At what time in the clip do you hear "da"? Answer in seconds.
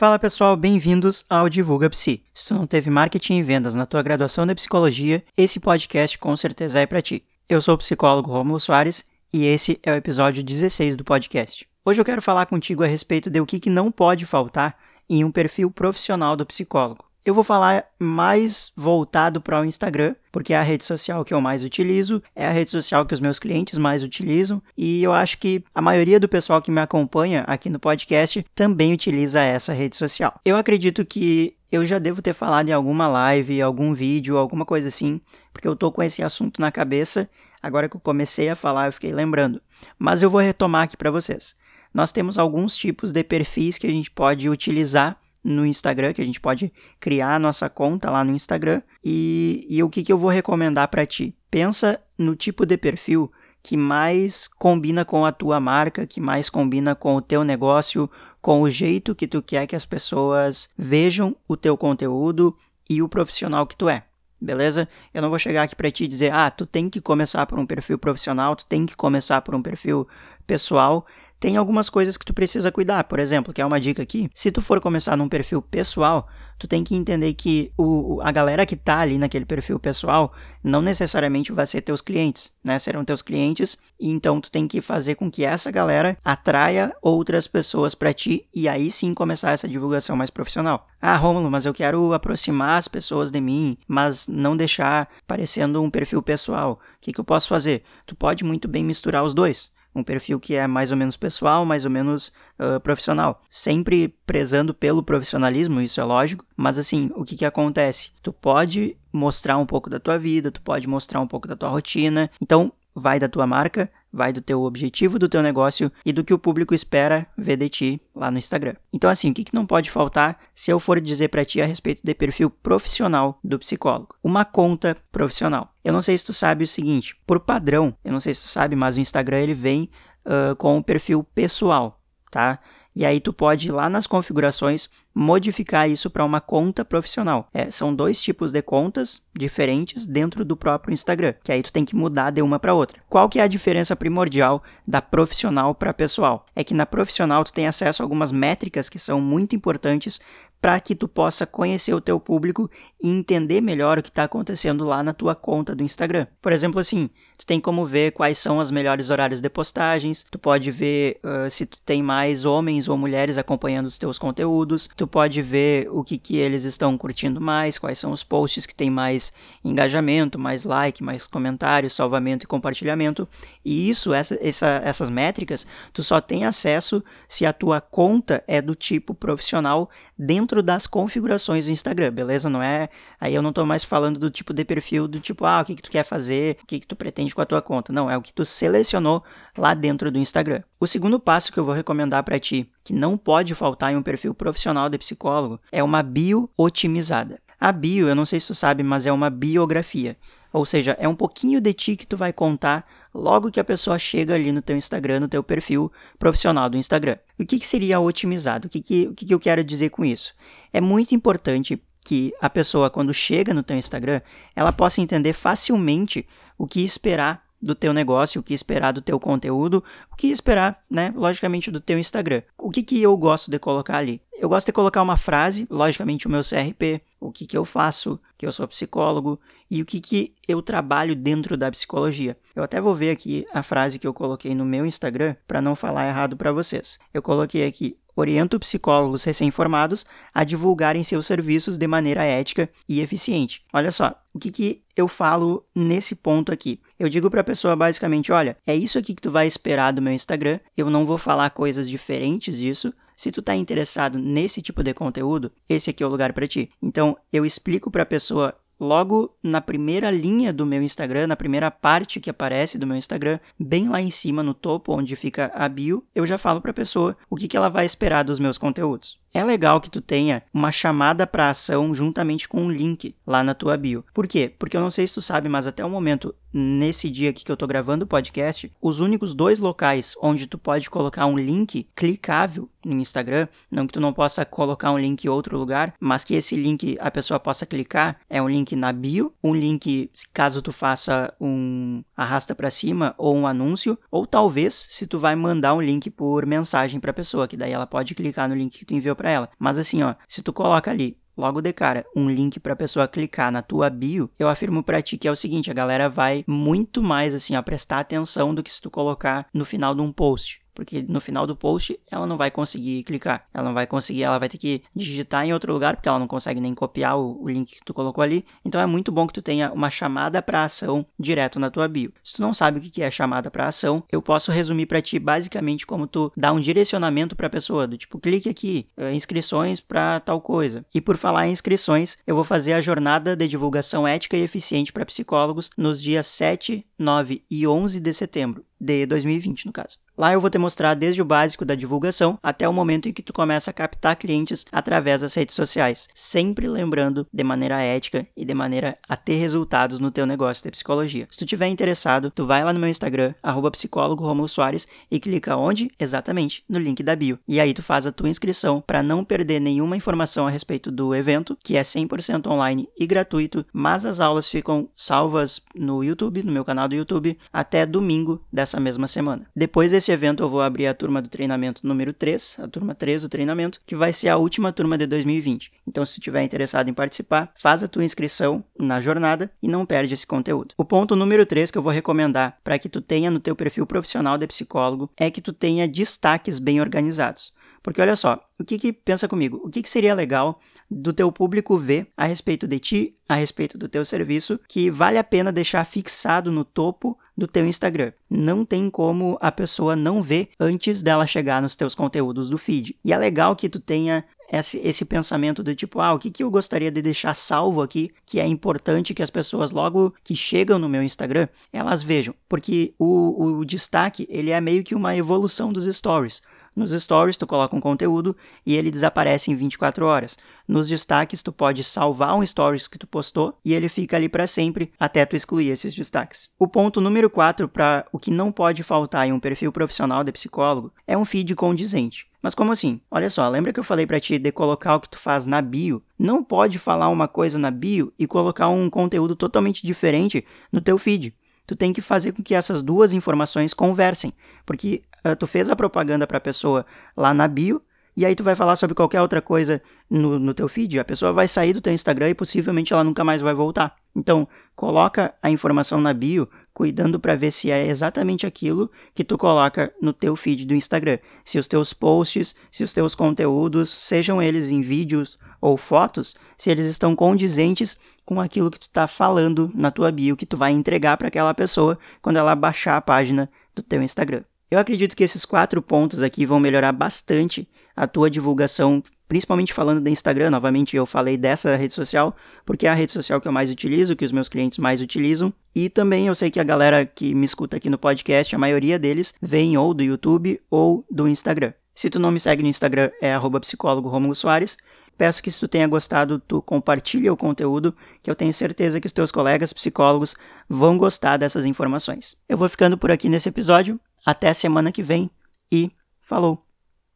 109.90-109.98, 111.48-111.56, 113.18-113.28, 144.86-145.00, 231.58-231.70, 341.64-341.74, 357.02-357.16